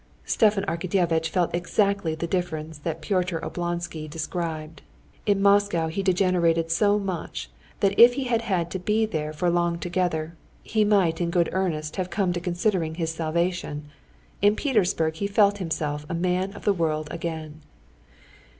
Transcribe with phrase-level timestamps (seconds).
[0.25, 4.81] Stepan Arkadyevitch felt exactly the difference that Pyotr Oblonsky described.
[5.27, 9.47] In Moscow he degenerated so much that if he had had to be there for
[9.51, 13.89] long together, he might in good earnest have come to considering his salvation;
[14.41, 17.61] in Petersburg he felt himself a man of the world again.